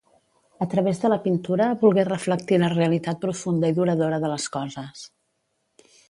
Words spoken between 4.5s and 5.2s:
coses.